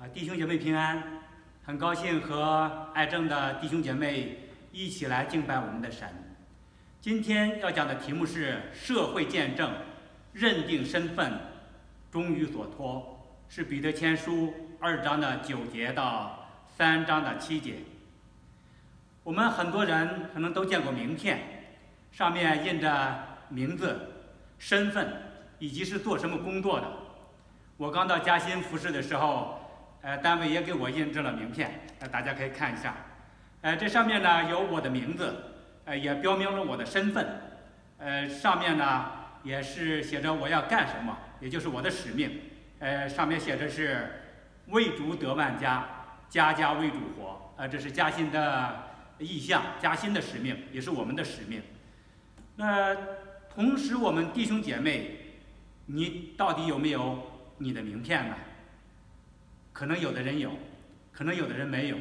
[0.00, 1.02] 啊，弟兄姐妹平安！
[1.62, 6.08] 很高兴和爱正的弟兄姐妹一起来敬拜我们的神。
[7.02, 9.70] 今天要讲的题目是社会见证，
[10.32, 11.30] 认定身份，
[12.10, 16.48] 终于所托，是彼得前书二章的九节到
[16.78, 17.74] 三章的七节。
[19.22, 21.76] 我们很多人可能都见过名片，
[22.10, 24.14] 上面印着名字、
[24.58, 25.12] 身份
[25.58, 26.90] 以及是做什么工作的。
[27.76, 29.59] 我刚到嘉兴服侍的时候。
[30.02, 32.94] 呃，单位也给我印制了名片，呃，大家可以看一下。
[33.60, 35.34] 呃，这上面呢有我的名字，
[35.84, 37.26] 呃，也标明了我的身份。
[37.98, 42.40] 呃，上面呢也是写着我要干什么，也就是我的使命。
[42.78, 44.22] 呃，上面写着是
[44.68, 45.86] 为主得万家，
[46.30, 47.52] 家家为主活。
[47.58, 51.62] 呃，这是嘉兴的意向，嘉兴的使命，也是我们的使命。
[52.56, 52.96] 那
[53.54, 55.18] 同时，我们弟兄姐妹，
[55.84, 57.18] 你到底有没有
[57.58, 58.34] 你的名片呢？
[59.80, 60.52] 可能有的人有，
[61.10, 61.96] 可能有的人没有。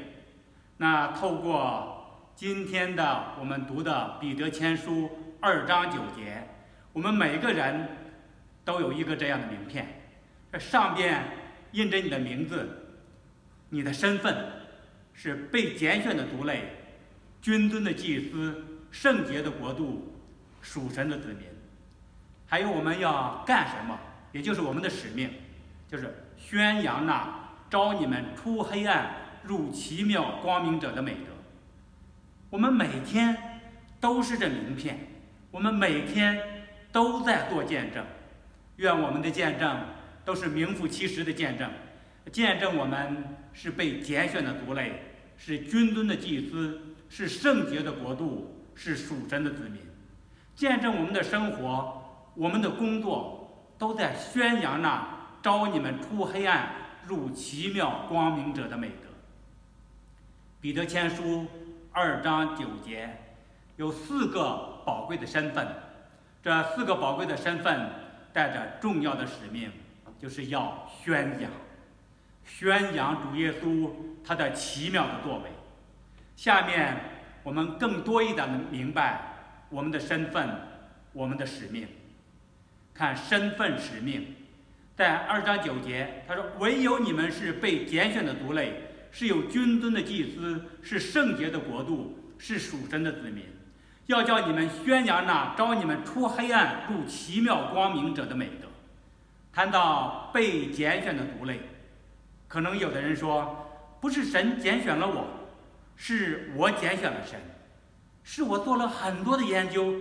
[0.75, 6.43] 那透过今天的我们读的彼得前书二章九节，
[6.91, 7.87] 我们每个人
[8.65, 9.87] 都有一个这样的名片，
[10.51, 11.23] 这上边
[11.71, 12.67] 印着你的名字，
[13.69, 14.35] 你的身份
[15.13, 16.73] 是被拣选的族类，
[17.41, 20.19] 君尊的祭司，圣洁的国度，
[20.61, 21.47] 属神的子民。
[22.45, 23.97] 还有我们要干什么？
[24.33, 25.31] 也就是我们的使命，
[25.87, 27.39] 就是宣扬那。
[27.69, 29.11] 召你们出黑暗
[29.43, 31.31] 入奇妙光明者的美德。
[32.49, 33.61] 我们每天
[33.99, 35.07] 都是这名片，
[35.51, 36.41] 我们每天
[36.91, 38.03] 都在做见证。
[38.77, 39.79] 愿我们的见证
[40.25, 41.69] 都是名副其实的见证，
[42.31, 45.03] 见证我们是被拣选的族类，
[45.37, 49.81] 是君尊的祭司，是圣洁的国度，是属神的子民。
[50.55, 55.07] 见证我们的生活，我们的工作都在宣扬那
[55.41, 56.71] 召你们出黑暗。
[57.09, 59.09] 入奇妙光明者的美德。
[60.61, 61.47] 彼得前书
[61.91, 63.17] 二章九节
[63.77, 65.67] 有四个宝贵的身份，
[66.43, 67.89] 这四个宝贵的身份
[68.31, 69.71] 带着重要的使命，
[70.19, 71.49] 就是要宣扬，
[72.45, 73.89] 宣扬主耶稣
[74.23, 75.49] 他的奇妙的作为。
[76.35, 76.95] 下面
[77.41, 79.21] 我们更多一点的明白
[79.69, 80.47] 我们的身份，
[81.11, 81.87] 我们的使命。
[82.93, 84.35] 看身份使命。
[84.99, 93.45] 在二章九节，他说：“唯有你们是被拣选的族类，是有君尊的祭司，是圣洁的国度，是属神的子民。
[94.07, 98.67] 要叫你们宣扬那招你们出黑暗入奇妙光明者的美德。”
[99.53, 101.61] 谈到被拣选的族类，
[102.49, 103.69] 可能有的人说
[104.01, 105.27] ：“不是神拣选了我，
[105.95, 107.39] 是我拣选了神，
[108.21, 109.93] 是我做了很多的研究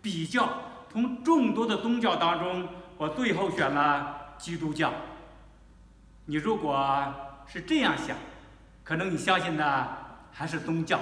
[0.00, 0.48] 比较，
[0.92, 4.92] 从众多的宗教当中，我最后选了。”基督教，
[6.26, 7.14] 你如果
[7.46, 8.16] 是这样想，
[8.82, 9.98] 可能你相信的
[10.32, 11.00] 还是宗教，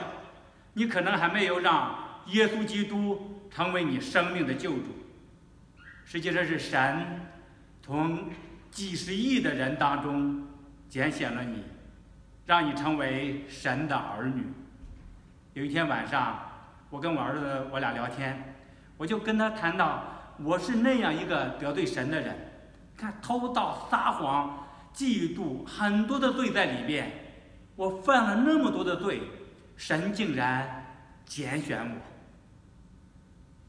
[0.75, 4.85] 你可能还没有让耶稣基督成为你生命的救主。
[6.05, 7.21] 实际上是神
[7.81, 8.31] 从
[8.71, 10.47] 几十亿的人当中
[10.89, 11.65] 拣选了你，
[12.47, 14.45] 让你成为神的儿女。
[15.55, 16.39] 有一天晚上，
[16.91, 18.55] 我跟我儿子我俩聊天，
[18.97, 22.52] 我就跟他谈到，我是那样一个得罪神的人。
[22.97, 27.11] 看偷盗、撒谎、嫉妒，很多的罪在里边。
[27.75, 29.23] 我犯了那么多的罪，
[29.77, 30.87] 神竟然
[31.25, 31.97] 拣选我。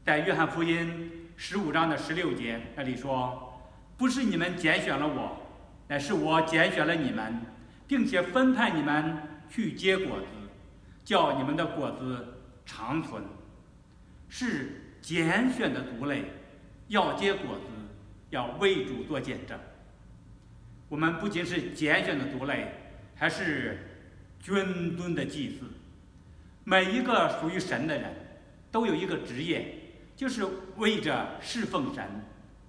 [0.04, 3.58] 在约翰福音十五章的十六节那里说
[3.96, 5.36] ：“不是你们拣选了我，
[5.88, 7.40] 乃是我拣选了你们，
[7.88, 9.16] 并且分派你们
[9.48, 10.26] 去结果子，
[11.04, 13.22] 叫你们的果子长存。
[14.28, 16.24] 是拣选的族类，
[16.88, 17.62] 要结果子。”
[18.34, 19.58] 要为主做见证。
[20.88, 22.66] 我们不仅是拣选的族类，
[23.14, 23.78] 还是
[24.40, 25.66] 君尊的祭司。
[26.64, 28.12] 每一个属于神的人，
[28.72, 29.74] 都有一个职业，
[30.16, 30.44] 就是
[30.76, 32.04] 为着侍奉神、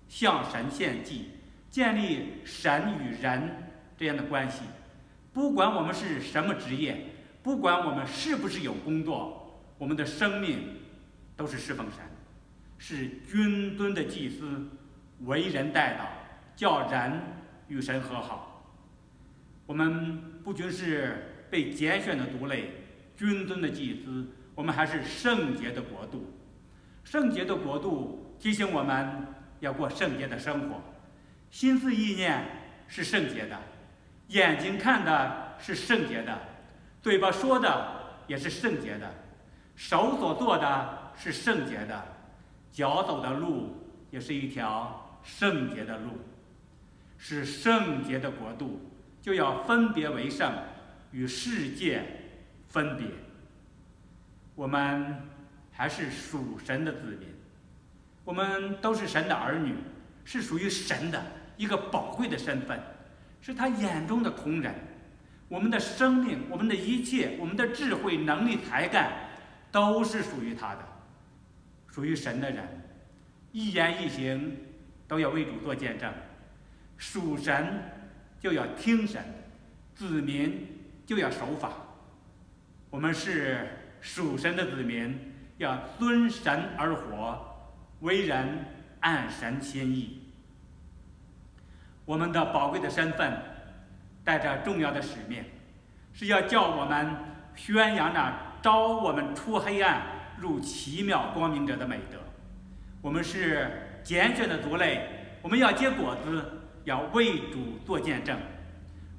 [0.08, 1.32] 向神献祭、
[1.70, 4.62] 建立神与人这样的关系。
[5.34, 7.08] 不管我们是什么职业，
[7.42, 10.78] 不管我们是不是有工作，我们的生命
[11.36, 12.00] 都是侍奉神，
[12.78, 14.70] 是君尊的祭司。
[15.22, 17.22] 为人代祷，叫人
[17.68, 18.64] 与神和好。
[19.66, 22.72] 我们不仅是被拣选的族类，
[23.16, 26.32] 君尊的祭司，我们还是圣洁的国度。
[27.04, 29.28] 圣洁的国度提醒我们
[29.62, 30.82] 要过圣洁的生活，
[31.50, 32.44] 心思意念
[32.88, 33.58] 是圣洁的，
[34.28, 36.38] 眼睛看的是圣洁的，
[37.02, 39.12] 嘴巴说的也是圣洁的，
[39.76, 42.04] 手所做的是圣洁的，
[42.72, 45.05] 脚走的路也是一条。
[45.26, 46.12] 圣洁的路，
[47.18, 48.80] 是圣洁的国度，
[49.22, 50.54] 就要分别为圣，
[51.12, 52.04] 与世界
[52.70, 53.08] 分别。
[54.54, 55.22] 我们
[55.72, 57.28] 还是属神的子民，
[58.24, 59.76] 我们都是神的儿女，
[60.24, 61.22] 是属于神的
[61.58, 62.80] 一个宝贵的身份，
[63.42, 64.74] 是他眼中的同人。
[65.48, 69.12] 我们的生命，我们的一切，我们的智慧、能力、才干，
[69.72, 70.82] 都是属于他的，
[71.92, 72.68] 属于神的人，
[73.52, 74.58] 一言一行
[75.08, 76.12] 都要为主做见证。
[76.98, 77.84] 属神
[78.40, 79.24] 就要听神，
[79.94, 80.68] 子民
[81.06, 81.72] 就要守法。
[82.90, 83.68] 我们是
[84.00, 88.66] 属神的子民，要遵神而活，为人
[89.02, 90.22] 按神心意。
[92.06, 93.42] 我们的宝贵的身份，
[94.24, 95.44] 带着重要的使命，
[96.14, 97.16] 是要叫我们
[97.56, 100.02] 宣扬着召我们出黑暗
[100.40, 102.20] 入奇妙光明者的美德。
[103.02, 105.06] 我们是拣选的族类，
[105.42, 106.62] 我们要结果子。
[106.86, 108.38] 要为主做见证，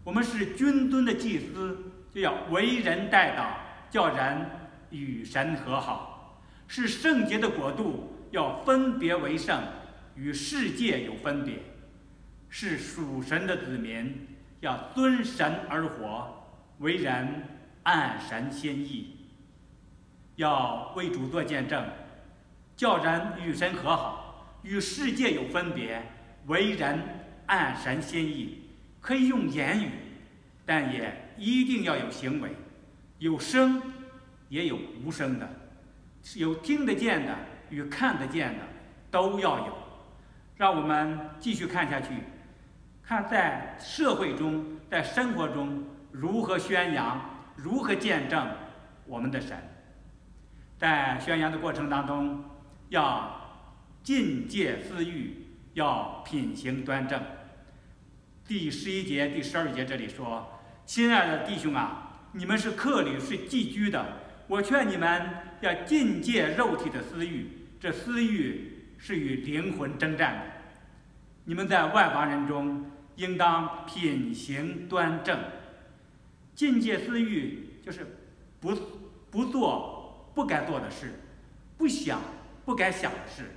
[0.05, 1.77] 我们是君尊的祭司，
[2.15, 4.47] 就要为人代祷，叫人
[4.91, 9.61] 与神和好；是圣洁的国度，要分别为圣，
[10.15, 11.57] 与世界有分别；
[12.49, 14.29] 是属神的子民，
[14.61, 16.47] 要遵神而活，
[16.79, 17.49] 为人
[17.83, 19.07] 按神心意；
[20.37, 21.85] 要为主做见证，
[22.77, 24.26] 叫人与神和好，
[24.67, 26.03] 与世界有分别，
[26.47, 26.99] 为人。
[27.49, 28.59] 按神心意，
[29.01, 29.89] 可以用言语，
[30.65, 32.51] 但也一定要有行为，
[33.21, 33.81] 有声，
[34.49, 35.49] 也有无声的，
[36.35, 37.33] 有听得见的
[37.71, 38.65] 与看得见的
[39.13, 39.79] 都要有。
[40.57, 42.09] 让我们继续看下去，
[43.01, 48.45] 看在社会中，在生活中如何宣扬，如何见证
[49.07, 49.57] 我们的神。
[50.77, 52.43] 在宣扬的过程当中，
[52.89, 53.46] 要
[54.07, 55.47] 禁戒私欲。
[55.75, 57.21] 要品行端正。
[58.47, 64.21] 第十一节、第十二节这里说：“亲爱的弟兄啊，你们是客旅，是寄居的。
[64.47, 65.29] 我劝你们
[65.61, 67.49] 要禁戒肉体的私欲，
[67.81, 70.43] 这私欲是与灵魂争战的。
[71.45, 75.39] 你们在外邦人中，应当品行端正。
[76.55, 78.07] 禁戒私欲就是
[78.61, 78.73] 不
[79.31, 81.13] 不做不该做的事，
[81.77, 82.23] 不想
[82.65, 83.56] 不该想的事，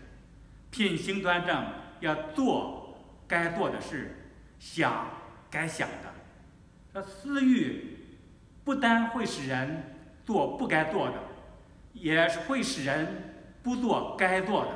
[0.71, 1.65] 品行端正。”
[1.99, 5.05] 要做该做的事，想
[5.51, 6.13] 该想的。
[6.93, 7.97] 这私欲
[8.63, 11.15] 不单会使人做不该做的，
[11.91, 14.69] 也会使人不做该做的。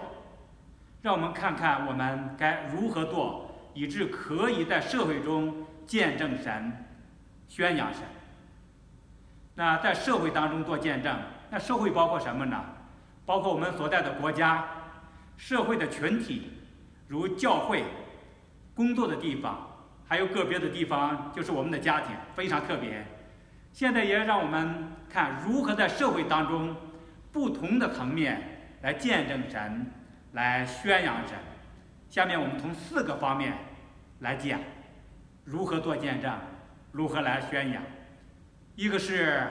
[1.01, 6.85] 让我们看看我们该如何做，以致可以在社会中见证神、
[7.47, 8.03] 宣扬神。
[9.55, 11.17] 那在社会当中做见证，
[11.49, 12.65] 那社会包括什么呢？
[13.25, 14.67] 包括我们所在的国家、
[15.43, 16.53] 社会的群体。
[17.09, 17.83] 如教会、
[18.73, 19.67] 工作的地方，
[20.07, 23.05] 还有个别的地方，就是我们的家庭，非常特别。
[23.73, 26.73] 现在也让我们看如何在社会当中
[27.33, 29.85] 不同的层面来见证神，
[30.31, 31.37] 来宣扬神。
[32.09, 33.53] 下面我们从四个方面
[34.19, 34.61] 来讲，
[35.43, 36.33] 如何做见证，
[36.93, 37.83] 如何来宣扬。
[38.75, 39.45] 一个是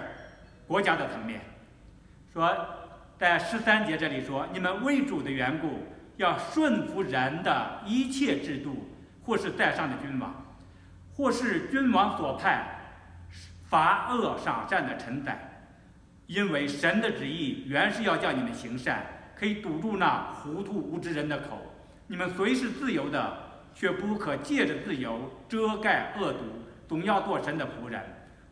[0.66, 1.42] 国家的层面，
[2.32, 2.56] 说
[3.22, 5.78] 在十三节这里说：“你们为主的缘故。”
[6.18, 8.88] 要顺服人的一切制度，
[9.24, 10.44] 或是在上的君王，
[11.14, 12.66] 或是君王所派
[13.62, 15.38] 罚恶赏善的臣宰，
[16.26, 21.72] 因为神的旨意原是要叫你们行善，可以堵住那糊涂无知人的口。
[22.08, 23.38] 你们虽是自由的，
[23.72, 26.40] 却不可借着自由遮盖恶毒，
[26.88, 28.02] 总要做神的仆人。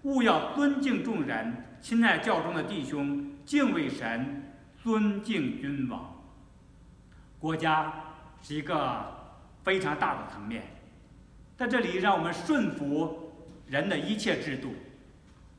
[0.04, 4.44] 务要尊敬众人，亲爱教中的弟兄，敬畏神，
[4.82, 6.16] 尊敬君王。
[7.38, 7.92] 国家
[8.42, 9.32] 是一个
[9.62, 10.62] 非常大的层面，
[11.56, 13.32] 在这里让我们顺服
[13.66, 14.74] 人的一切制度，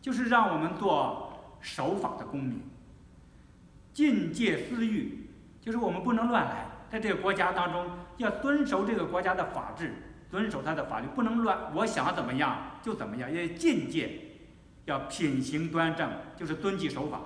[0.01, 2.61] 就是让我们做守法的公民。
[3.93, 7.85] 禁戒私欲，就是我们不能乱来，在这个国家当中
[8.17, 9.93] 要遵守这个国家的法治，
[10.29, 14.37] 遵守它的法律，不能乱，我想怎么样就怎么样，要禁戒，
[14.85, 17.19] 要品行端正，就是遵纪守法。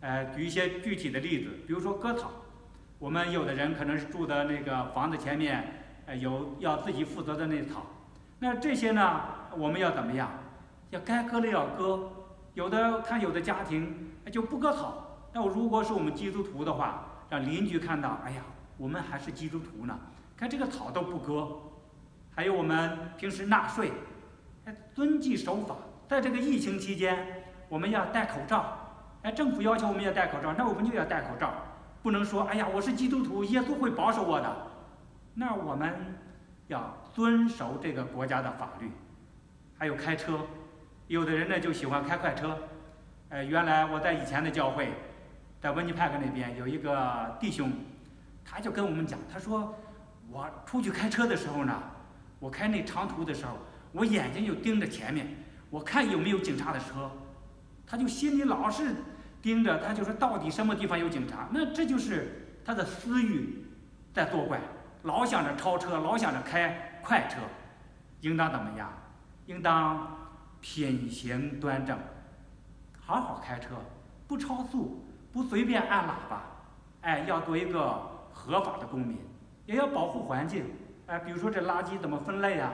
[0.00, 2.30] 呃，举一些具体的例子，比如说割草。
[2.98, 7.86] 我们有的人可能是住的那个房子前面，呃，有要自己负责的那草，
[8.38, 9.22] 那这些呢，
[9.56, 10.30] 我们要怎么样？
[10.90, 12.10] 要该割的要割，
[12.52, 15.28] 有的看有的家庭就不割草。
[15.32, 18.42] 那我如果是我们基督徒的话，让邻居看到，哎呀，
[18.76, 19.98] 我们还是基督徒呢，
[20.36, 21.48] 看这个草都不割。
[22.34, 23.92] 还有我们平时纳税，
[24.94, 25.76] 遵纪守法，
[26.06, 28.89] 在这个疫情期间，我们要戴口罩。
[29.22, 31.52] 哎，政府要求我们要戴口罩，那我们就要戴口罩。
[32.02, 34.66] 不能说，哎呀，我是基督徒，耶稣会保守我的。
[35.34, 35.92] 那我们
[36.68, 38.90] 要遵守这个国家的法律，
[39.76, 40.40] 还有开车，
[41.08, 42.56] 有的人呢就喜欢开快车。
[43.28, 44.94] 呃，原来我在以前的教会，
[45.60, 47.70] 在温尼派克那边有一个弟兄，
[48.42, 49.74] 他就跟我们讲，他说
[50.30, 51.82] 我出去开车的时候呢，
[52.38, 53.58] 我开那长途的时候，
[53.92, 55.28] 我眼睛就盯着前面，
[55.68, 57.10] 我看有没有警察的车，
[57.90, 58.94] 他就心里老是
[59.42, 61.48] 盯着，他就说到底什么地方有警察？
[61.50, 63.64] 那这就是他的私欲
[64.14, 64.60] 在作怪，
[65.02, 67.40] 老想着超车，老想着开快车，
[68.20, 68.92] 应当怎么样？
[69.46, 70.16] 应当
[70.60, 71.98] 品行端正，
[73.00, 73.70] 好好开车，
[74.28, 76.44] 不超速，不随便按喇叭，
[77.00, 79.18] 哎，要做一个合法的公民，
[79.66, 80.66] 也要保护环境，
[81.06, 82.72] 哎，比如说这垃圾怎么分类啊？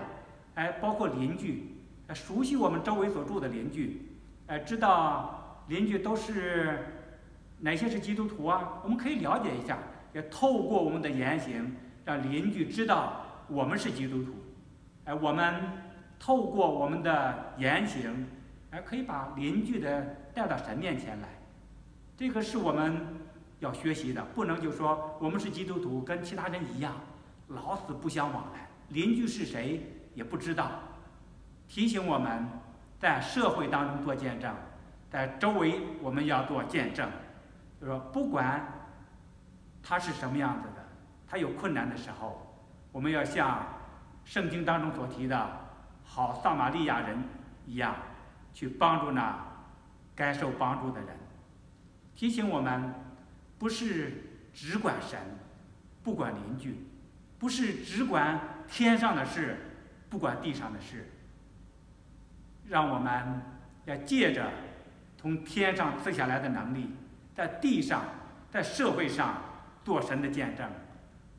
[0.56, 1.76] 哎，包括邻居，
[2.08, 4.05] 哎，熟悉我们周围所住的邻居，
[4.46, 6.78] 哎，知道邻居都是
[7.58, 8.80] 哪些是基督徒啊？
[8.82, 9.78] 我们可以了解一下，
[10.12, 11.74] 也透过我们的言行，
[12.04, 14.32] 让邻居知道我们是基督徒，
[15.04, 15.84] 哎，我们。
[16.18, 18.26] 透过我们的言行，
[18.70, 20.00] 还可以把邻居的
[20.32, 21.28] 带到神面前来，
[22.16, 22.96] 这个是我们
[23.60, 24.24] 要学习的。
[24.34, 26.94] 不能就说我们是基督徒，跟其他人一样，
[27.48, 28.66] 老死不相往来。
[28.88, 29.82] 邻居是谁
[30.14, 30.70] 也不知道，
[31.68, 32.48] 提醒我们
[32.98, 34.54] 在社会当中做见证，
[35.10, 37.08] 在周围我们要做见证。
[37.80, 38.66] 就说不管
[39.82, 40.84] 他是什么样子的，
[41.26, 42.56] 他有困难的时候，
[42.90, 43.66] 我们要像
[44.24, 45.60] 圣经当中所提的。
[46.04, 47.18] 好，撒玛利亚人
[47.66, 47.94] 一样，
[48.54, 49.36] 去帮助那
[50.14, 51.08] 该受帮助的人。
[52.14, 52.94] 提醒我们，
[53.58, 55.20] 不是只管神，
[56.02, 56.70] 不管邻居；
[57.38, 59.58] 不是只管天上的事，
[60.08, 61.10] 不管地上的事。
[62.68, 63.42] 让我们
[63.84, 64.50] 要借着
[65.16, 66.90] 从天上赐下来的能力，
[67.34, 68.04] 在地上，
[68.50, 69.42] 在社会上
[69.84, 70.70] 做神的见证，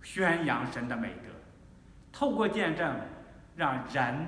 [0.02, 1.30] 宣扬神的美德。
[2.12, 2.96] 透过见证，
[3.56, 4.28] 让人。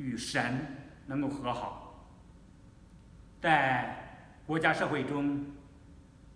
[0.00, 0.64] 与神
[1.06, 2.08] 能够和好，
[3.40, 5.44] 在国家社会中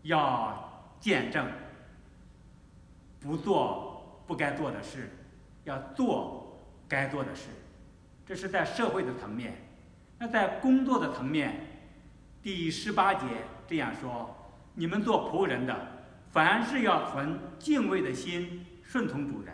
[0.02, 1.47] 要见证，
[3.21, 5.09] 不做不该做的事，
[5.62, 7.50] 要做该做的事，
[8.26, 9.54] 这是在社会的层面。
[10.23, 11.67] 那在工作的层面，
[12.45, 13.26] 第十八节
[13.67, 14.33] 这样说：
[14.73, 15.76] 你们做仆人的，
[16.31, 19.52] 凡事要存敬畏的心，顺从主人，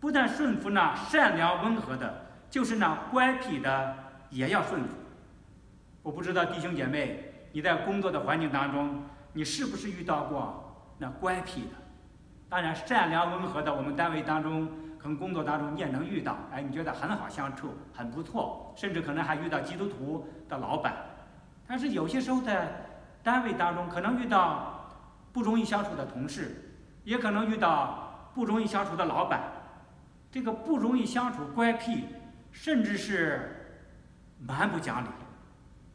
[0.00, 2.30] 不但顺服那善良温和的。
[2.48, 3.94] 就是那乖僻的
[4.30, 4.94] 也要顺服。
[6.02, 9.04] 我不知道弟兄姐妹，你在工作的环境当中，
[9.34, 11.76] 你是不是遇到过那乖僻的？
[12.48, 14.66] 当然，善良温和的，我们单位当中，
[15.00, 16.36] 可能工作当中你也能遇到。
[16.52, 20.94] 哎，你觉得很好相处，很不错，甚至可能还遇到基督徒的老板。
[21.66, 22.68] 但是有些时候在
[23.22, 24.90] 单位当中，可能遇到
[25.32, 26.72] 不容易相处的同事，
[27.04, 29.40] 也可能遇到不容易相处的老板。
[30.30, 32.04] 这个不容易相处、乖僻。
[32.52, 33.78] 甚至是
[34.40, 35.08] 蛮不讲理，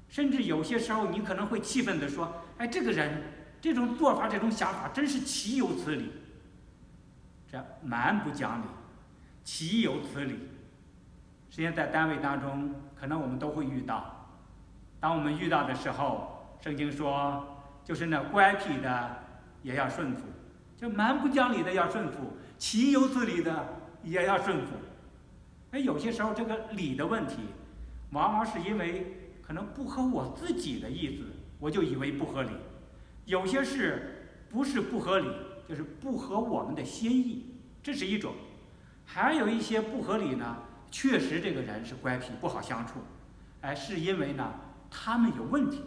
[0.07, 3.23] 甚至有些时候你可能会气愤地说：“哎，这个人
[3.59, 6.13] 这种做法、这种想法真是岂有此理！”
[7.51, 8.63] 这蛮不讲理，
[9.45, 10.33] 岂有此理！
[11.49, 14.27] 实际上在单位当中，可能我们都会遇到。
[14.99, 17.45] 当我们遇到的时候，圣经说，
[17.83, 19.23] 就是那乖僻的
[19.61, 20.23] 也要顺服，
[20.75, 24.73] 就蛮不讲理的要顺服，岂有此理的也要顺服。
[25.71, 27.35] 哎，有些时候这个理的问题，
[28.09, 31.23] 往往是因为可能不合我自己的意思，
[31.59, 32.49] 我就以为不合理。
[33.25, 35.27] 有些事不是不合理，
[35.69, 37.45] 就是不合我们的心意，
[37.83, 38.33] 这是一种。
[39.05, 40.57] 还有一些不合理呢，
[40.91, 42.95] 确实这个人是乖僻，不好相处。
[43.61, 44.53] 哎，是因为呢，
[44.89, 45.83] 他们有问题，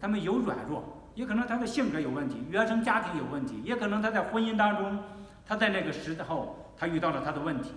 [0.00, 5.02] 他们有软弱，也可能他的性格有问题，原生家庭有问题，也可能他在婚姻当中，
[5.44, 7.72] 他在那个时候他遇到了他的问题。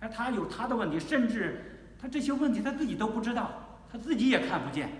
[0.00, 3.50] 哎，他有他的问题，甚至他这些问题他自己都不知道，
[3.90, 4.90] 他自己也看不见。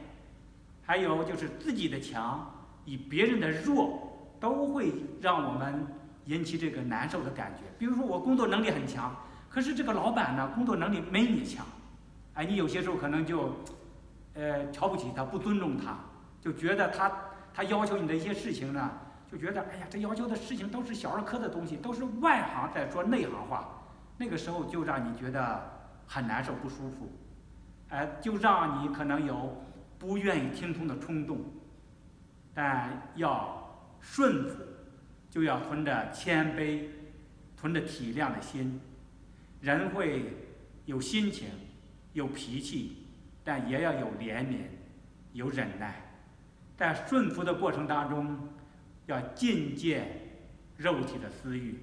[0.83, 2.53] 还有就是自己的强
[2.85, 5.87] 与别人的弱，都会让我们
[6.31, 7.63] 引起这个难受的感觉。
[7.77, 9.15] 比如说我工作能力很强，
[9.49, 11.67] 可是这个老板呢，工作能力没你强，
[12.35, 13.57] 哎，你有些时候可能就，
[14.35, 15.97] 呃，瞧不起他，不尊重他，
[16.41, 17.13] 就觉得他
[17.53, 18.91] 他要求你的一些事情呢，
[19.31, 23.69] 就觉得哎呀，这要求的事情都是小儿科的东西，都是外行在说内行话。
[24.17, 25.61] 那个时候就让你觉得
[26.07, 27.11] 很难受、不舒服，
[27.89, 29.57] 哎，就让你可能有
[29.99, 31.39] 不愿意听从的冲动。
[32.53, 34.57] 但要顺服，
[35.31, 36.87] 就要存着谦卑、
[37.57, 38.81] 存着体谅的心。
[39.61, 40.35] 人会
[40.87, 41.49] 有心情、
[42.13, 43.07] 有脾气，
[43.45, 44.57] 但也要有怜悯、
[45.33, 45.95] 有忍耐。
[46.77, 48.49] 在顺服的过程当中，
[49.07, 50.05] 要禁戒
[50.77, 51.79] 肉体的私欲。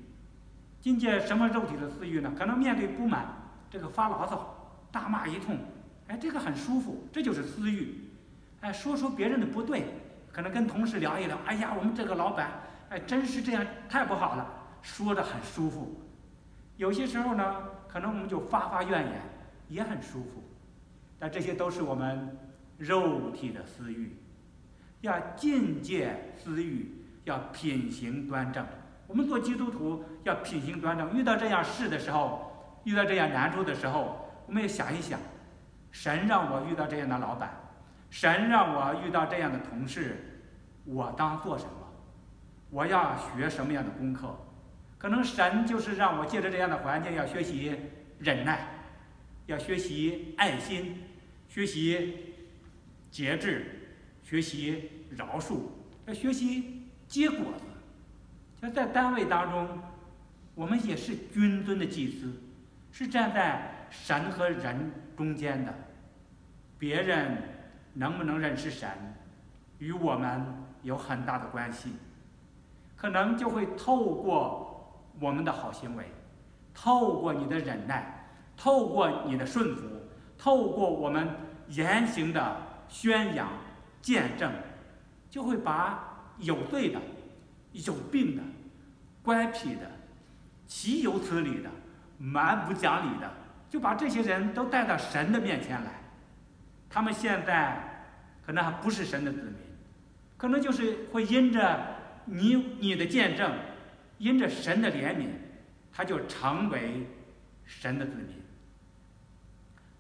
[0.80, 2.34] 境界什么肉体的私欲呢？
[2.38, 3.28] 可能面对不满，
[3.70, 5.58] 这个发牢骚，大骂一通，
[6.08, 7.96] 哎，这个很舒服，这就是私欲。
[8.62, 9.86] 哎，说说别人的不对，
[10.32, 14.48] 可能跟同事聊一聊，哎呀，我们这个老板，哎，真是这样，太不好了，
[14.82, 16.00] 说的很舒服。
[16.78, 19.22] 有些时候呢，可能我们就发发怨言，
[19.68, 20.44] 也很舒服。
[21.20, 22.38] 但这些都是我们
[22.78, 24.16] 肉体的私欲，
[25.02, 28.66] 要禁戒私欲，要品行端正。
[29.08, 35.20] 我们做基督徒要品行端正，遇到这样事的时候，遇到这样难处的时候，我们也想一想，
[35.92, 37.50] 神让我遇到这样的老板，
[38.10, 40.46] 神让我遇到这样的同事，
[40.86, 41.72] 我当做什么？
[42.70, 44.38] 我要学什么样的功课？
[44.98, 47.78] 可能神就是让我借着这样的环境，要学习
[48.20, 48.68] 忍耐，
[49.46, 51.04] 要学习爱心，
[51.48, 52.36] 学习
[53.12, 53.90] 节制，
[54.24, 55.60] 学习饶恕，
[56.08, 57.64] 要学习结果子。
[58.60, 59.80] 像在单位当中，
[60.56, 62.34] 我们也是君尊的祭司，
[62.92, 65.74] 是站在神和人中间的。
[66.80, 67.38] 别人
[67.94, 68.90] 能不能认识神，
[69.78, 70.44] 与我们
[70.82, 71.94] 有很大的关系。
[72.98, 76.04] 可能就会透过我们的好行为，
[76.74, 78.28] 透过你的忍耐，
[78.58, 79.84] 透过你的顺服，
[80.38, 81.30] 透过我们
[81.70, 82.58] 言行的
[82.90, 83.48] 宣扬、
[84.02, 84.52] 见证，
[85.30, 87.00] 就会把有罪的。
[87.86, 88.42] 有病的、
[89.22, 89.82] 乖僻的、
[90.66, 91.70] 岂有此理的、
[92.18, 93.32] 蛮不讲理的，
[93.70, 95.92] 就把这些人都带到神的面前来。
[96.90, 98.08] 他们现在
[98.44, 99.54] 可能还不是神的子民，
[100.38, 101.97] 可能就是会因着
[102.28, 103.52] 你你的见证，
[104.20, 105.30] 因着神的怜悯，
[105.92, 107.08] 他就成为
[107.66, 108.42] 神的子民。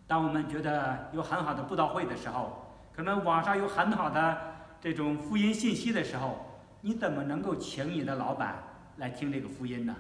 [0.05, 6.43] 当我们觉得有很好的布道会的时候，可能网上有很好的这种福音信息的时候。
[6.79, 8.63] 你怎么能够请你的老板
[8.97, 9.95] 来听这个福音呢？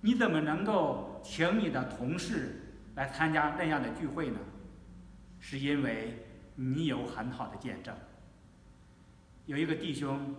[0.00, 2.62] 你怎么能够请你的同事
[2.94, 4.38] 来参加那样的聚会呢？
[5.38, 7.94] 是因为你有很好的见证。
[9.44, 10.34] 有一个弟兄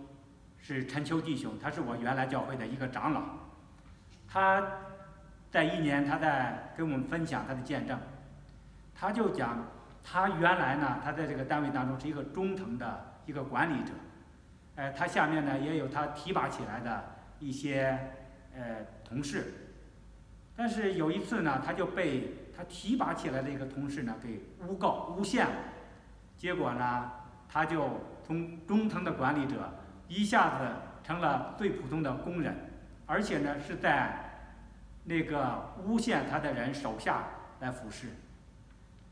[0.62, 3.22] 是陈秋弟兄，他是我原来教会的一个长老。
[4.28, 4.62] 他
[5.50, 7.98] 在一年，他在跟我们分享他的见证。
[8.94, 9.66] 他就讲，
[10.04, 13.92] 他原来呢，他在这个单位当中是一个中层的一个管理者。
[14.76, 17.04] 呃，他下面呢也有他提拔起来的
[17.38, 17.98] 一些
[18.54, 19.52] 呃同事，
[20.56, 25.52] 但是有一次呢，他就被他提拔起来的一个同事呢给诬告诬陷了，
[26.38, 27.10] 结果呢，
[27.48, 29.56] 他就从中层的管理者
[30.10, 30.66] 一下子
[31.02, 32.54] 成了最普通的工人，
[33.06, 34.12] 而且呢是在
[35.04, 37.24] 那个诬陷他的人手下
[37.60, 38.08] 来服侍。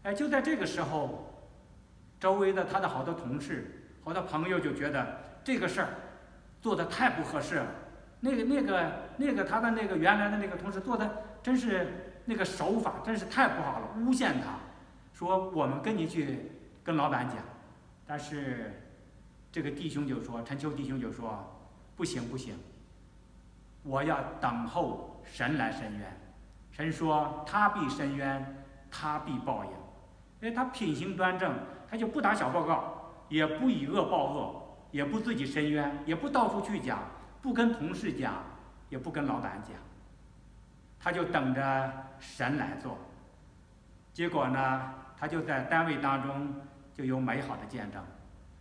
[0.02, 1.48] 哎，就在这个时候，
[2.20, 5.26] 周围的他的好多同事、好多朋友就觉得。
[5.44, 5.88] 这个事儿
[6.61, 7.66] 做的太不合适了，
[8.20, 14.56] 那个、那个、那个他的那个原来的那个同事做的真是那个手法真是太不好了，诬陷他，
[15.14, 16.52] 说我们跟你去
[16.84, 17.38] 跟老板讲，
[18.06, 18.88] 但是
[19.59, 21.44] 这个弟兄就说，陈秋弟兄就说，
[21.97, 22.57] 不行不行，
[23.83, 26.16] 我要等候神来伸冤，
[26.71, 29.71] 神说他必伸冤，他必报应，
[30.40, 31.53] 因为他品行端正，
[31.88, 34.62] 他就不打小报告，也不以恶报恶。
[34.92, 37.01] 也不自己伸冤，也不到处去讲，
[37.42, 38.35] 不跟同事讲，
[38.88, 39.73] 也不跟老板讲，
[41.01, 42.97] 他就等着神来做。
[44.12, 46.55] 结果呢，他就在单位当中
[46.94, 48.01] 就有美好的见证。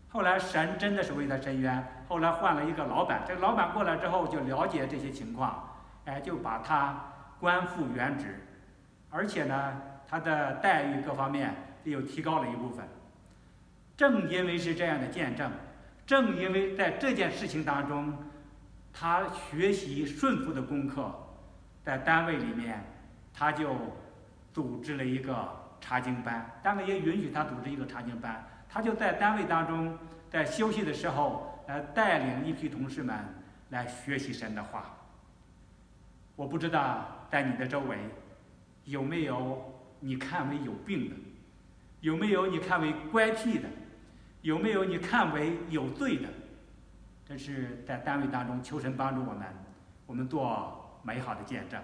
[0.10, 6.98] 后来神真的是为他伸冤，后来换了一个老板，这个老板过来之后就了解这些情况，哎，就把他
[7.40, 8.40] 官复原职，
[9.10, 12.88] 而且呢，他的待遇各方面又提高了一部分。
[13.96, 15.52] 正因为是这样的见证。
[16.06, 18.18] 正因为在这件事情当中，
[18.94, 21.14] 他学习顺服的功课，
[21.84, 22.82] 在单位里面，
[23.34, 23.76] 他就
[24.54, 25.50] 组织了一个
[25.82, 29.98] 查经班，单位也允许他组织一个查经班，他就在单位当中，
[30.30, 33.18] 在休息的时候来带领一批同事们
[33.70, 34.96] 来学习神的话。
[36.36, 37.98] 我不知道在你的周围
[38.86, 41.16] 有没有你看为有病的，
[42.02, 43.68] 有没有你看为乖僻的。
[44.44, 46.30] 有没有你看为有罪的？
[47.26, 49.48] 这是在单位当中求神帮助我们，
[50.06, 51.82] 我们做美好的见证。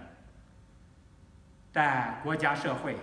[1.74, 2.96] 在国家社会，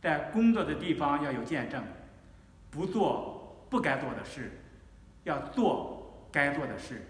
[0.00, 1.82] 在工作的地方要有见证，
[2.70, 4.60] 不做不该做的事，
[5.24, 7.08] 要做该做的事。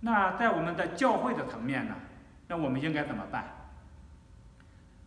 [0.00, 1.94] 那在我们的教会的层面呢？
[2.48, 3.44] 那我们应该怎么办？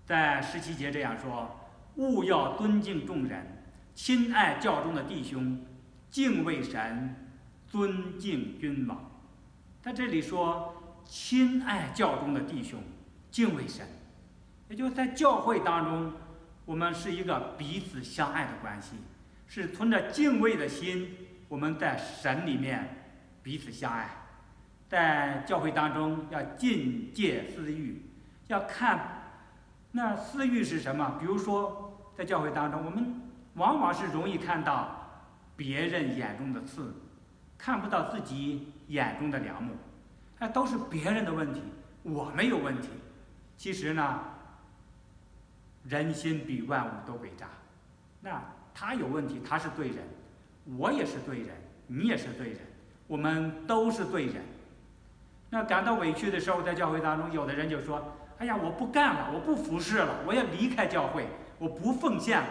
[0.06, 1.60] 在十七节这样说：
[1.96, 3.64] 勿要尊敬众人，
[3.96, 5.66] 亲爱教中的弟兄。
[6.10, 7.16] 敬畏神，
[7.66, 9.10] 尊敬君王。
[9.82, 12.84] 在这里说，亲爱教中的弟兄，
[13.32, 13.88] 敬畏神，
[14.68, 16.12] 也就是在教会当中，
[16.66, 18.98] 我们是一个彼此相爱的关系，
[19.54, 21.14] 是存着敬畏的心，
[21.50, 23.04] 我们在神里面
[23.44, 24.08] 彼此相爱。
[24.88, 28.02] 在教会当中要禁戒私欲，
[28.48, 29.24] 要看
[29.92, 31.18] 那私欲是什么。
[31.20, 33.22] 比如说，在教会当中，我们
[33.56, 35.22] 往往是容易看到
[35.58, 36.96] 别人眼中的刺，
[37.58, 39.76] 看不到自己眼中的梁木。
[40.40, 41.62] 那都是别人的问题，
[42.04, 42.88] 我没有问题。
[43.58, 44.18] 其实呢，
[45.84, 47.50] 人心比万物都诡诈。
[48.22, 48.42] 那
[48.74, 49.98] 他有问题，他是罪人，
[50.78, 51.50] 我也是罪人，
[51.88, 52.60] 你也是罪人，
[53.08, 54.36] 我们都是罪人。
[55.50, 61.28] 那感到委屈的时候，在教会当中，有的人就说：“哎呀，我不干了，我不服侍了，我要离开教会，
[61.60, 62.48] 我不奉献了。”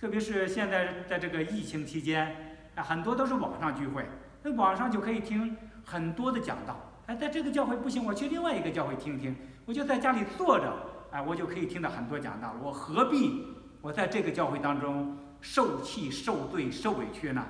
[0.00, 4.06] 特别是现在在这个疫情期间，啊，很多都是网上聚会，
[4.42, 5.56] 那网上就可以听。
[5.86, 9.36] 很多的讲道，哎，在这个教会不行，我去另外一个教会听听。
[9.66, 10.72] 我就在家里坐着，
[11.10, 12.54] 哎，我就可以听到很多讲道。
[12.62, 13.46] 我何必
[13.84, 17.46] 我在这个教会当中受气、受罪、受委屈呢？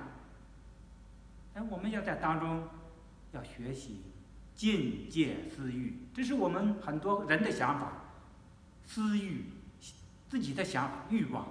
[1.55, 2.65] 哎，我们要在当中
[3.31, 4.01] 要学习
[4.53, 7.93] 禁戒私欲，这是我们很多人的想法。
[8.85, 9.45] 私欲，
[10.29, 11.47] 自己的想法、欲望，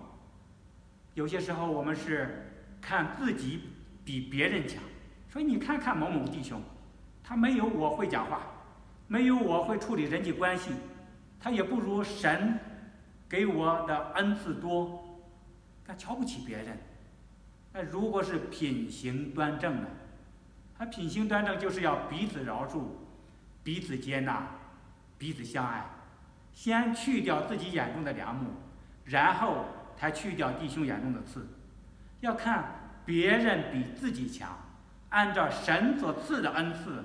[1.13, 3.61] 有些时候我们是看自己
[4.03, 4.83] 比别人强，
[5.29, 6.61] 所以你看看某某弟兄。
[7.23, 8.41] 他没有我会讲话，
[9.07, 10.71] 没有我会处理人际关系，
[11.39, 12.59] 他也不如神
[13.33, 15.19] 给我的恩赐多，
[15.83, 16.77] 他瞧不起别人。
[17.71, 19.87] 那如果是品行端正呢？
[20.77, 22.83] 他品行端正就是要彼此饶恕，
[23.63, 24.45] 彼此接纳，
[25.17, 25.83] 彼此相爱。
[26.53, 28.51] 先去掉自己眼中的梁木，
[29.05, 29.65] 然后
[29.97, 31.47] 才去掉弟兄眼中的刺。
[32.19, 34.55] 要看别人比自己强。
[35.09, 37.03] 按照神所赐的恩赐，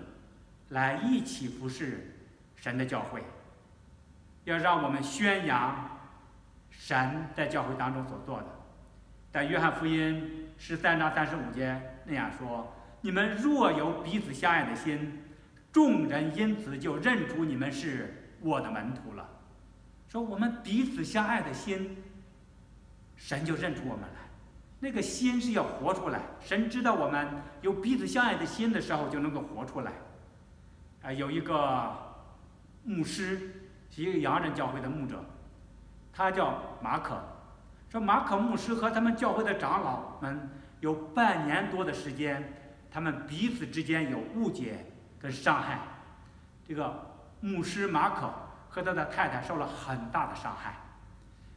[0.69, 2.19] 来一起服侍
[2.55, 3.25] 神的教会。
[4.45, 5.98] 要让我们宣扬
[6.79, 8.47] 神在教会当中所做的。
[9.33, 15.25] 在约翰福音十三章三十五节那样说：“你们若有彼此相爱的心，
[15.73, 19.29] 众人因此就认出你们是我的门徒了。”
[20.09, 22.03] 说我们彼此相爱的心，
[23.17, 24.21] 神就认出我们来。
[24.81, 27.27] 那个心是要活出来，神知道我们
[27.61, 29.93] 有彼此相爱的心的时候，就能够活出来。
[31.03, 31.93] 啊，有一个
[32.85, 35.23] 牧师，是一个洋人教会的牧者，
[36.19, 37.17] 他叫马可。
[37.89, 40.51] 说马可牧师和他们教会的长老们
[40.81, 42.53] 有半年多的时间，
[42.91, 44.85] 他们彼此之间有误解
[45.19, 45.79] 跟伤害。
[46.67, 47.07] 这个
[47.41, 48.29] 牧师马可
[48.69, 50.75] 和他的太太受了很大的伤害。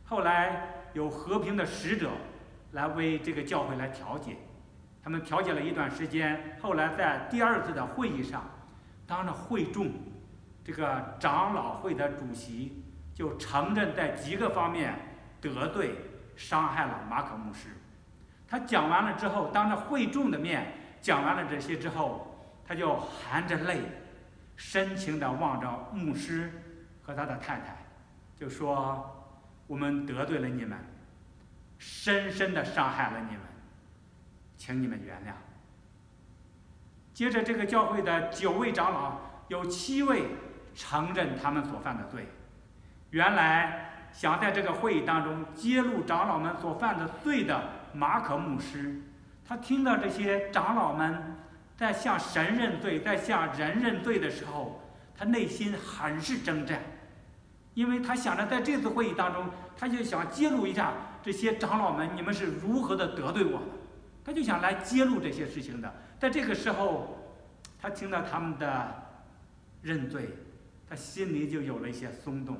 [0.06, 2.12] 后来有和平的使者。
[2.74, 4.38] 来为这个教会来调解，
[5.04, 8.46] 他们调解了一段时间，后来在第二次的会议上，
[9.06, 9.92] 当着会众，
[10.64, 12.82] 这个长老会的主席
[13.14, 14.94] 就承认在几个方面
[15.40, 15.96] 得罪、
[16.36, 17.70] 伤害了马可牧师。
[18.48, 23.82] 他讲完了之后，当着会众的面讲完了这些之后，他就含着泪，
[24.56, 26.52] 深情地望着牧师
[27.02, 27.78] 和他的太太，
[28.36, 29.30] 就说
[29.68, 30.78] ：“我们得罪了你们。”
[31.84, 33.42] 深深的伤害了你们，
[34.56, 35.34] 请你们原谅。
[37.12, 40.28] 接着，这个教会的九位长老有七位
[40.76, 42.28] 承认他们所犯的罪。
[43.12, 49.02] 原来想在这个会议当中揭露长老们所犯的罪的马可牧师，
[49.48, 51.38] 他听到这些长老们
[51.78, 54.82] 在向神认罪、在向人认罪的时候，
[55.16, 56.76] 他内心很是挣扎，
[57.74, 60.94] 因为他想着在这次会议当中，他就想揭露一下。
[61.24, 63.66] 这些长老们，你们是如何的得罪我的？
[64.26, 65.94] 他就想来揭露这些事情的。
[66.20, 67.18] 在这个时候，
[67.80, 69.20] 他听到他们的
[69.84, 70.30] 认罪，
[70.90, 72.58] 他心里就有了一些松动。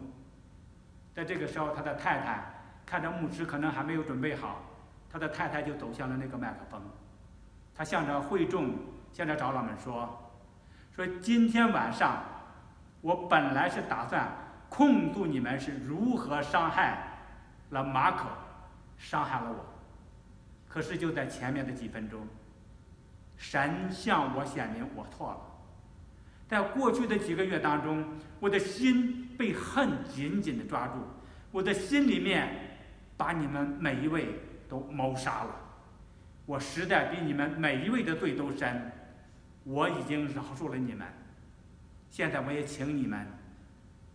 [1.14, 2.44] 在这个时候，他的太太
[2.86, 4.62] 看着牧师可能还没有准备好，
[5.10, 6.82] 他的太太就走向了那个麦克风，
[7.76, 8.74] 他向着会众，
[9.12, 10.32] 向着长老们说
[10.96, 12.24] ：“说今天晚上，
[13.02, 14.28] 我本来是打算
[14.70, 16.98] 控诉你们是如何伤害
[17.70, 18.26] 了马可。”
[18.98, 19.66] 伤害了我，
[20.70, 22.22] 可是就在前面的几分钟，
[23.36, 25.40] 神向我显明我错了。
[26.52, 28.04] 在过去的几个月当中，
[28.42, 30.96] 我的心被恨紧紧的抓住，
[31.50, 32.78] 我的心里面
[33.16, 34.28] 把你们每一位
[34.68, 35.56] 都谋杀了。
[36.46, 38.92] 我实在比你们每一位的罪都深，
[39.64, 41.08] 我已经饶恕了你们，
[42.10, 43.26] 现在我也请你们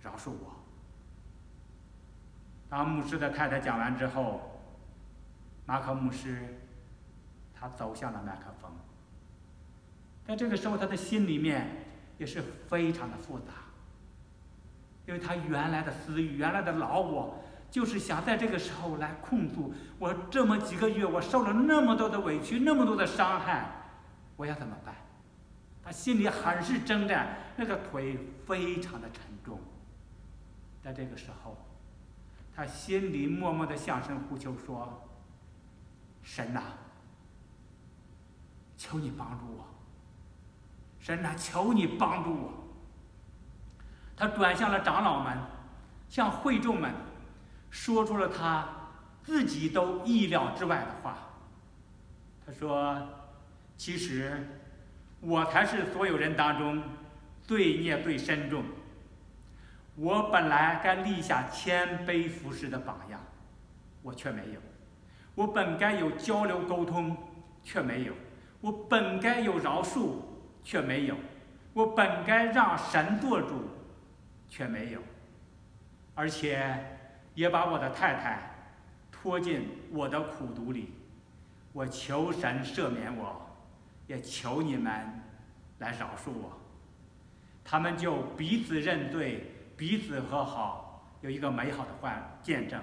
[0.03, 0.63] 饶恕我。
[2.69, 4.53] 当牧师的太太讲完之后。
[5.69, 6.61] 马可牧师，
[7.53, 8.71] 他走向了麦克风。
[10.25, 11.86] 在这个时候，他的心里面
[12.19, 13.53] 也是非常的复杂，
[15.07, 23.71] 因为他原来的私欲、原来的老我，就是想在这个时候来控诉我这么几个月我受了那么多的委屈，那么多的伤害，
[24.37, 24.95] 我要怎么办？
[25.85, 27.27] 他心里很是挣扎，
[27.57, 29.61] 那个腿非常的沉重。
[30.83, 31.57] 在这个时候，
[32.55, 35.09] 他心里默默的向神呼求说
[36.25, 36.63] ：“神呐，
[38.77, 39.76] 求你帮助我！
[41.07, 42.53] 神呐，求你帮助我！”
[44.19, 45.39] 他转向了长老们，
[46.09, 46.91] 向会众们
[47.71, 48.67] 说出了他
[49.23, 51.17] 自己都意料之外的话。
[52.45, 53.01] 他说
[53.79, 54.49] ：“其实。”
[55.21, 56.83] 我才是所有人当中
[57.43, 58.65] 罪孽最深重。
[59.97, 63.19] 我本来该立下谦卑服侍的榜样，
[64.03, 64.61] 我却没有；
[65.35, 67.17] 我本该有交流沟通，
[67.65, 68.13] 却没有；
[68.61, 70.17] 我本该有饶恕，
[70.67, 71.15] 却没有；
[71.73, 73.71] 我本该让神做主，
[74.49, 75.01] 却没有。
[76.17, 76.99] 而且
[77.35, 78.41] 也把我的太太
[79.13, 80.93] 拖进我的苦毒里。
[81.73, 83.45] 我求神赦免我。
[84.09, 84.93] 也求你们
[85.79, 86.57] 来饶恕我。
[87.65, 92.81] 他们就彼此认罪，彼此和好，有一个美好的幻见证，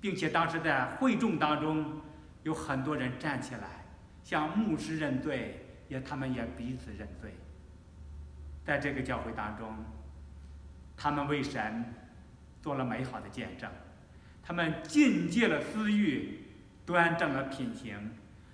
[0.00, 2.00] 并且当时在会众当中
[2.44, 3.84] 有很多人站起来
[4.22, 5.61] 向牧师认罪，
[5.92, 7.34] 也他们也彼此认罪。
[8.64, 9.76] 在这个教会当中，
[10.96, 11.84] 他们为神
[12.62, 13.70] 做了美好的见证，
[14.42, 16.46] 他们禁戒了私欲，
[16.86, 18.10] 端正了品行，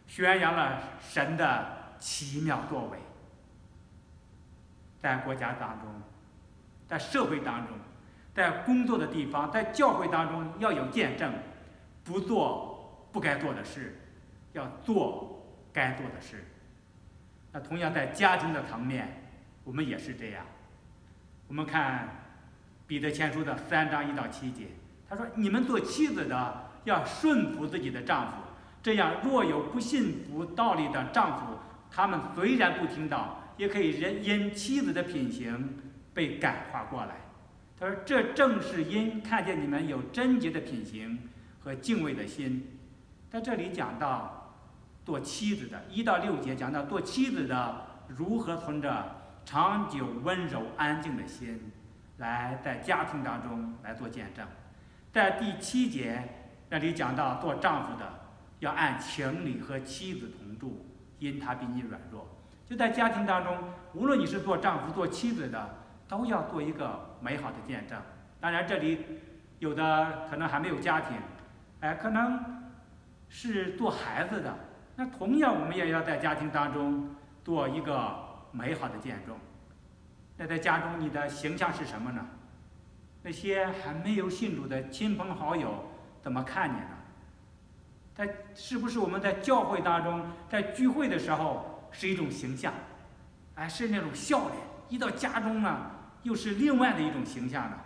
[0.07, 1.79] 宣扬了神的。
[2.01, 2.99] 奇妙作为，
[5.01, 5.89] 在国家当中，
[6.87, 7.77] 在社会当中，
[8.33, 11.35] 在工作的地方，在教会当中要有见证，
[12.05, 13.99] 不做不该做的事，
[14.53, 16.45] 要做该做的事。
[17.53, 19.23] 那同样在家庭的层面，
[19.65, 20.45] 我们也是这样。
[21.47, 22.09] 我们看
[22.87, 24.67] 彼得前书的三章一到七节，
[25.09, 28.37] 他说：“你们做妻子的要顺服自己的丈夫，
[28.83, 31.59] 这样若有不信服道理的丈夫。”
[31.91, 35.79] 他们虽然不听道，也可以人因妻子的品行
[36.13, 37.15] 被感化过来。
[37.81, 41.19] 他说：“这正是因看见你们有贞洁的品行
[41.61, 42.79] 和敬畏的心。”
[43.33, 44.38] 在这里讲到
[45.09, 51.73] 做妻子的，一到六节讲到做妻子的如何存着长久温柔安静的心，
[52.19, 54.47] 来在家庭当中来做见证。
[55.11, 56.29] 在第七节
[56.69, 58.05] 那里讲到做丈夫的
[58.59, 60.85] 要按情理和妻子同住。
[61.21, 62.29] 因他比你软弱，
[62.67, 63.57] 就在家庭当中，
[63.95, 65.69] 无论你是做丈夫、做妻子的，
[66.07, 67.99] 都要做一个美好的见证。
[68.39, 69.05] 当然，这里
[69.59, 71.17] 有的可能还没有家庭，
[71.81, 72.71] 哎，可能
[73.29, 74.55] 是做孩子的，
[75.01, 77.09] 那同样我们也要在家庭当中
[77.45, 78.19] 做一个
[78.51, 79.37] 美好的见证。
[80.37, 82.27] 那在家中你的形象是什么呢？
[83.23, 85.85] 那些还没有信主的亲朋好友
[86.21, 86.99] 怎么看你呢？
[88.13, 92.75] 在是不是我们在教会当中，在聚会的时候是一种形象，
[93.55, 94.57] 哎，是那种笑脸；
[94.89, 95.93] 一到家中呢，
[96.25, 97.79] 又是另外的一种形象呢？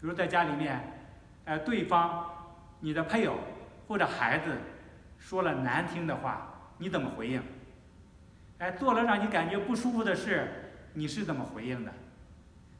[0.00, 0.80] 比如在家里面，
[1.44, 2.24] 呃，对方
[2.80, 3.36] 你的配偶
[3.86, 4.56] 或者孩子
[5.20, 7.40] 说了难听的话，你怎么回应？
[8.58, 11.92] 哎，做了让你感觉不舒服的事，你是怎么回应的？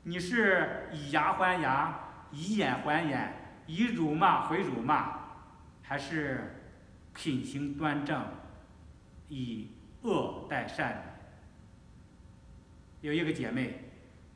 [0.03, 1.97] 你是以牙还牙，
[2.33, 3.33] 以眼还眼，
[3.67, 5.21] 以辱骂回辱骂？
[5.83, 6.63] 还是
[7.15, 8.23] 品行端正，
[9.29, 9.71] 以
[10.03, 11.03] 恶待善。
[13.01, 13.91] 有一个姐妹，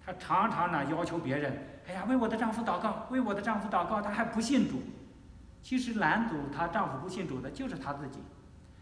[0.04, 4.00] 她常常呢要求别人，哎呀，为我的丈夫祷告，为我的丈夫祷告。
[4.02, 4.82] 她还不信主。
[5.64, 8.20] 其实拦阻她丈夫不信主的就是她自己，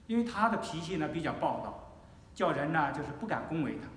[0.09, 1.95] 因为她的脾气呢比较暴躁，
[2.35, 3.89] 叫人呢就是不敢恭维她。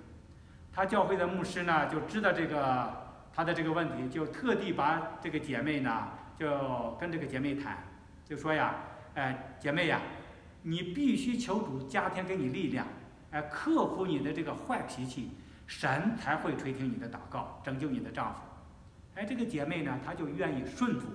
[0.72, 7.76] 她教会的牧师呢就知道这个她的这个问题，就特地把这个姐妹呢就跟这个姐妹谈。
[8.24, 8.76] 就说呀，
[9.14, 10.00] 哎，姐妹呀，
[10.62, 12.86] 你必须求主加添给你力量，
[13.32, 15.32] 哎，克服你的这个坏脾气，
[15.66, 18.40] 神才会垂听你的祷告，拯救你的丈夫。
[19.16, 21.08] 哎，这个姐妹呢，她就愿意顺服，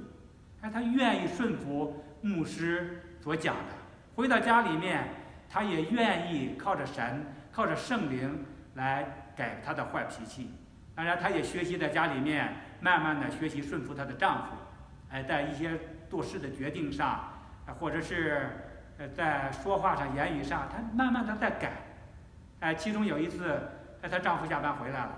[0.61, 3.73] 哎，她愿意顺服牧师所讲的。
[4.15, 5.09] 回到家里面，
[5.49, 8.45] 她也愿意靠着神，靠着圣灵
[8.75, 10.51] 来改她的坏脾气。
[10.95, 14.55] 当然，她也学习在家里面，慢慢的学习顺服她的丈夫，
[15.11, 15.79] 哎，在一些。
[16.11, 17.21] 做事的决定上，
[17.79, 18.49] 或者是
[18.97, 21.71] 呃在说话上、言语上，她慢慢的在改。
[22.59, 23.57] 哎，其中有一次，
[24.01, 25.17] 哎，她丈夫下班回来了，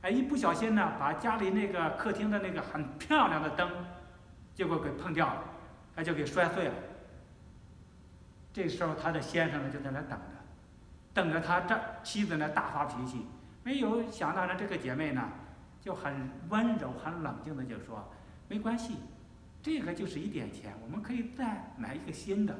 [0.00, 3.70] 哎，一不小心呢，把家里那个客厅的那个很漂亮的灯，
[4.60, 5.44] 结果给碰掉了，
[5.96, 6.74] 哎，就给摔碎了。
[8.52, 10.26] 这时候，他的先生呢就在那等着，
[11.14, 13.24] 等着他这妻子呢大发脾气。
[13.62, 15.26] 没有想到呢，这个姐妹呢
[15.80, 18.06] 就很温柔、很冷静的就说
[18.48, 18.96] ：“没关系。”
[19.62, 22.54] 这个就是一点钱，我们可以再买一个新的。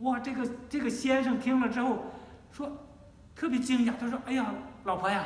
[0.00, 2.06] 哇，这个这个先生听了之后
[2.50, 2.84] 说
[3.36, 5.24] 特别惊讶，他说：“哎呀，老婆呀，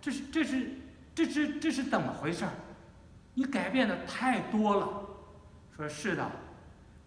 [0.00, 0.70] 这是这是
[1.14, 2.44] 这是这是怎么回事？
[3.34, 4.98] 你改变的太多了。”
[5.76, 6.30] 说是的，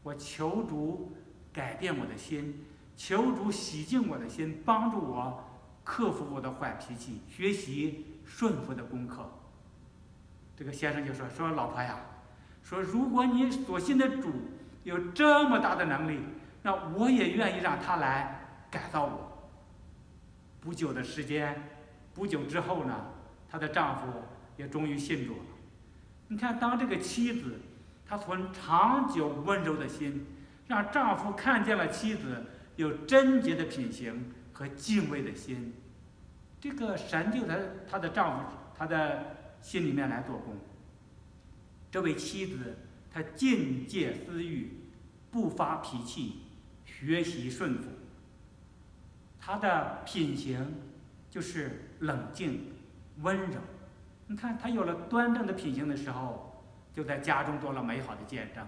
[0.04, 1.14] 我求主
[1.54, 2.66] 改变我的心，
[2.98, 5.44] 求主洗净我的心，帮助我
[5.84, 9.30] 克服我的坏脾气，学习顺服的功课。
[10.58, 12.00] 这个先生就说：“说老婆呀。”
[12.64, 14.32] 说：“如果你所信的主
[14.84, 16.20] 有这么大的能力，
[16.64, 19.32] 那我也愿意让他来改造我。”
[20.60, 21.70] 不久的时间，
[22.16, 23.12] 不久之后呢，
[23.48, 24.08] 她的丈夫
[24.58, 25.44] 也终于信主了。
[26.30, 27.60] 你看，当这个妻子，
[28.08, 30.26] 她存长久温柔的心，
[30.68, 35.74] 让丈夫看见了妻子有贞洁的品行和敬畏的心，
[36.62, 40.56] 这个神就在她的丈夫她的心里面来做工。
[41.90, 42.78] 这位妻子，
[43.12, 44.82] 她禁戒私欲，
[45.32, 46.42] 不发脾气，
[46.86, 47.90] 学习顺服。
[49.40, 50.76] 她的品行
[51.30, 52.74] 就是冷静、
[53.22, 53.62] 温柔。
[54.28, 56.45] 你看，她有了端正的品行的时候，
[56.96, 58.66] 就在家中做了美好的见证，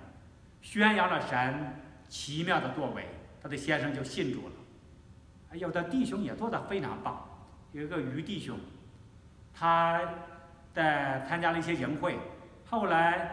[0.62, 1.74] 宣扬了神
[2.10, 3.06] 奇妙的作为。
[3.42, 4.54] 他的先生就信主了。
[5.54, 7.24] 有的弟兄也做得非常棒。
[7.72, 8.58] 有一个余弟兄，
[9.54, 10.02] 他
[10.74, 12.18] 在参加了一些营会。
[12.66, 13.32] 后来，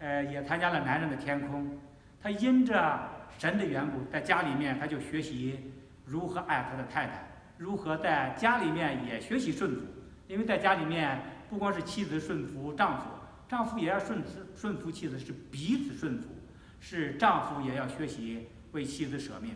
[0.00, 1.78] 呃，也参加了男人的天空。
[2.20, 2.98] 他因着
[3.38, 5.72] 神的缘故，在家里面他就学习
[6.04, 7.24] 如何爱他的太太，
[7.56, 9.80] 如何在家里面也学习顺服。
[10.26, 13.06] 因为在家里面，不光是妻子顺服丈夫，
[13.48, 14.22] 丈夫也要顺
[14.54, 16.28] 顺服妻子，是彼此顺服。
[16.80, 19.54] 是丈夫也要学习为妻子舍命。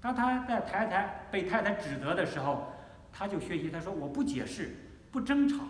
[0.00, 2.72] 当他在太太被太太指责的时候，
[3.12, 4.76] 他就学习，他说：“我不解释，
[5.10, 5.64] 不争吵，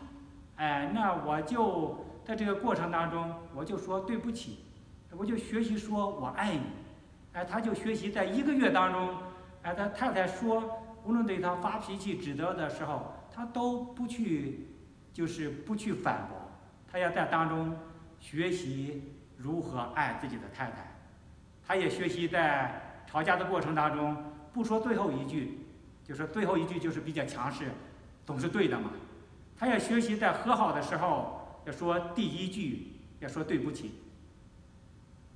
[0.56, 4.58] 哎，那我就。”在这个过程当中，我就说对不起，
[5.16, 6.60] 我就学习说我爱你，
[7.32, 9.16] 哎，他就学习在一个月当中，
[9.62, 14.68] 哎，他太太说无论对他发脾气指责的时候，他都不去，
[15.12, 16.36] 就是不去反驳，
[16.90, 17.76] 他要在当中
[18.18, 20.96] 学习如何爱自己的太太，
[21.66, 25.66] 他也学习在吵架的过程当中不说最后一句，
[26.04, 27.70] 就说最后一句就是比较强势，
[28.26, 28.90] 总是对的嘛，
[29.56, 31.38] 他也学习在和好的时候。
[31.66, 34.00] 要说第一句，要说对不起。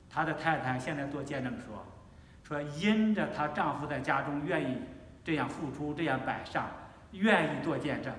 [0.09, 1.85] 他的太太现在做见证说，
[2.43, 4.79] 说因着她丈夫在家中愿意
[5.23, 6.67] 这样付出、这样摆上，
[7.13, 8.11] 愿意做见证。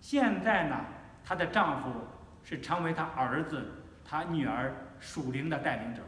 [0.00, 0.86] 现在呢，
[1.22, 1.90] 她的丈夫
[2.44, 3.64] 是成为他儿子、
[4.04, 6.02] 他女儿属灵的带领者。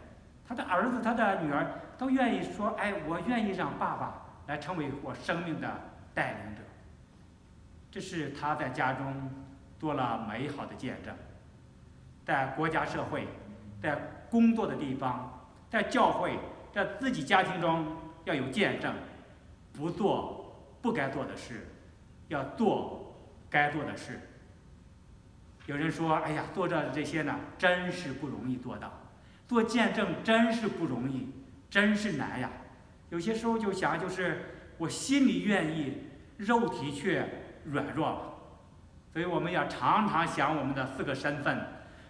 [0.46, 1.66] 他的儿子、他的女儿
[1.99, 5.68] 都愿意说：“哎，我愿意让爸爸来成为我生命的
[6.14, 6.62] 带领者。”
[7.90, 9.31] 这是他在家中
[9.79, 11.12] 做了美好的见证。
[12.25, 13.27] 在国家社会，
[13.81, 13.99] 在
[14.31, 16.38] 工作的地方，在教会，
[16.72, 17.87] 在自己家庭中
[18.25, 18.94] 要有见证，
[19.72, 21.66] 不做不该做的事，
[22.29, 23.16] 要做
[23.49, 24.20] 该做的事。
[25.66, 28.92] 有人说：“哎呀，做这这些呢，真是不容易做到。
[29.46, 31.33] 做见证真是不容易，
[31.68, 32.50] 真是难呀。”
[33.11, 36.05] 有些时候就想，就是我心里愿意，
[36.38, 37.29] 肉体却
[37.64, 38.35] 软弱了。
[39.12, 41.66] 所以我们要常常想我们的四个身份。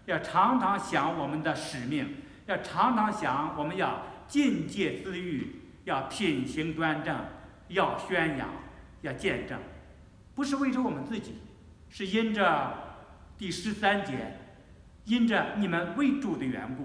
[0.06, 7.18] 要常常想我们的使命，要常常想我们要禁戒私欲，要品行端正，
[7.68, 8.48] 要宣扬，
[9.02, 9.58] 要见证，
[10.36, 11.38] 不是为着我们自己，
[11.90, 12.85] 是因着
[13.38, 14.38] 第十三节，
[15.04, 16.84] 因着你们为主的缘故；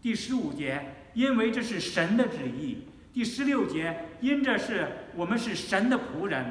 [0.00, 6.44] 第十五节，因为这是神的旨意；第十六节，因着是我们是神的仆人；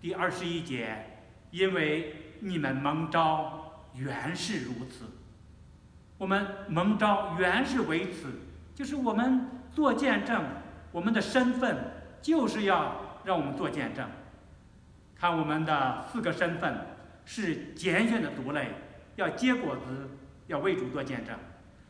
[0.00, 1.20] 第二十一节，
[1.50, 5.04] 因为你们蒙召原是如此。
[6.16, 8.40] 我们蒙召原是为此，
[8.74, 10.44] 就是我们做见证，
[10.90, 11.76] 我们的身份
[12.20, 14.08] 就是要让我们做见证。
[15.14, 16.86] 看我们的四个身份
[17.30, 18.68] 是拣选的族类，
[19.16, 20.08] 要结果子，
[20.46, 21.36] 要为主做见证；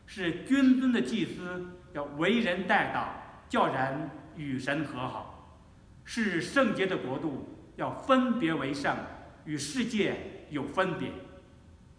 [0.05, 5.55] 是君尊的祭司，要为人带祷，叫人与神和好；
[6.03, 8.97] 是圣洁的国度，要分别为圣，
[9.45, 10.13] 与世界
[10.49, 11.09] 有分别。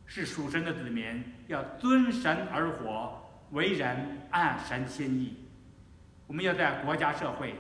[0.04, 5.46] 是属神的子民，要遵神而活，为人按神心意。
[6.26, 7.54] 我们要在国家、社会，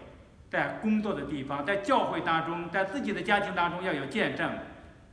[0.50, 4.52] 在工作的地方，在教会当中，在自己的家庭当中要有见证，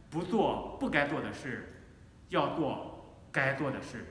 [0.09, 1.67] 不做不该做的事，
[2.29, 4.05] 要做该做的事。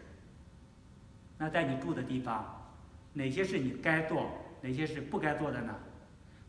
[1.39, 2.63] 那在你住的地方，
[3.13, 4.31] 哪些是你该做，
[4.61, 5.75] 哪些是不该做的呢？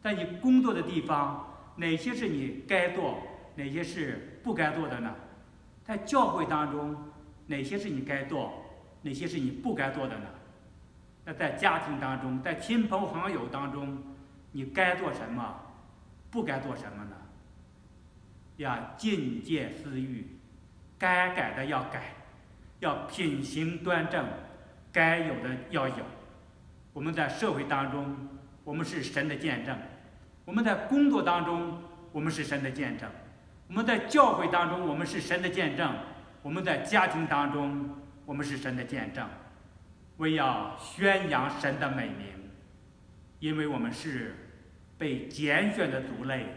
[0.01, 1.45] 在你工作的地方，
[1.75, 3.17] 哪些是你该做，
[3.55, 5.13] 哪些是不该做的呢？
[5.83, 6.95] 在教会当中，
[7.47, 8.65] 哪些是你该做，
[9.01, 10.25] 哪些是你不该做的呢？
[11.25, 13.97] 那在家庭当中，在亲朋好友当中，
[14.51, 15.55] 你该做什么，
[16.31, 17.15] 不该做什么呢？
[18.57, 20.27] 要禁戒私欲，
[20.99, 22.15] 该改的要改，
[22.79, 24.25] 要品行端正，
[24.91, 26.05] 该有的要有。
[26.93, 28.15] 我们在社会当中，
[28.63, 29.75] 我们是神的见证；
[30.45, 31.81] 我们在工作当中，
[32.11, 33.07] 我们是神的见证；
[33.67, 35.91] 我们在教会当中，我们是神的见证；
[36.41, 37.89] 我们在家庭当中，
[38.25, 39.27] 我们是神的见证。
[40.17, 42.49] 为要宣扬神的美名，
[43.39, 44.35] 因为我们是
[44.97, 46.47] 被拣选的族类，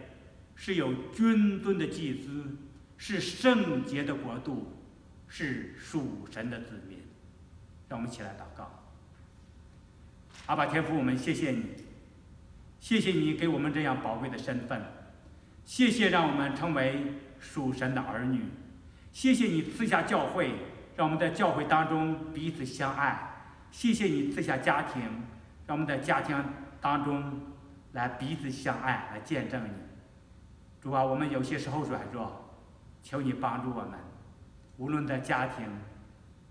[0.62, 2.54] 是有君尊的祭司，
[2.98, 4.76] 是圣洁的国度，
[5.26, 6.98] 是属神的子民。
[7.88, 8.70] 让我们一起来祷告。
[10.44, 11.64] 阿爸天父，我们谢谢你，
[12.78, 14.82] 谢谢你给我们这样宝贵的身份，
[15.64, 18.42] 谢谢让我们成为属神的儿女，
[19.12, 20.52] 谢谢你赐下教会，
[20.94, 23.54] 让我们在教会当中彼此相爱。
[23.70, 25.00] 谢谢你赐下家庭，
[25.66, 26.36] 让我们在家庭
[26.82, 27.40] 当中
[27.92, 29.89] 来彼此相爱，来见证你。
[30.80, 32.32] 主啊，我们有些时候软弱，
[33.02, 33.98] 求你帮助我们，
[34.78, 35.66] 无论在家庭、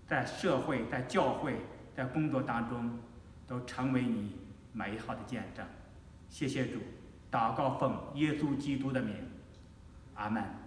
[0.06, 1.56] 在社会、在教会、
[1.94, 2.96] 在工作当中，
[3.46, 4.36] 都成为你
[4.72, 5.66] 美好的见证。
[6.28, 6.78] 谢谢主，
[7.30, 9.16] 祷告奉耶稣基督的名，
[10.14, 10.59] 阿门。